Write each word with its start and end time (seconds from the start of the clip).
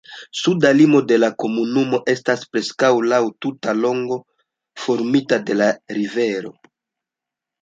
Suda 0.37 0.69
limo 0.77 1.01
de 1.11 1.17
la 1.23 1.27
komunumo 1.43 1.99
estas 2.13 2.45
preskaŭ 2.55 2.89
laŭ 3.11 3.19
tuta 3.47 3.77
longo 3.83 4.19
formita 4.87 5.41
de 5.51 5.59
la 5.61 5.69
rivero. 6.01 6.53